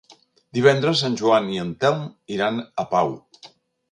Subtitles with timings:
[0.57, 2.01] Divendres en Joan i en Telm
[2.37, 3.13] iran a Pau.